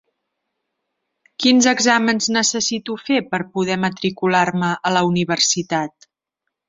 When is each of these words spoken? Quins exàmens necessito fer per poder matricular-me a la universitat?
Quins 1.43 1.67
exàmens 1.73 2.29
necessito 2.37 2.95
fer 3.09 3.19
per 3.35 3.41
poder 3.59 3.77
matricular-me 3.87 4.71
a 4.91 4.95
la 4.99 5.05
universitat? 5.11 6.09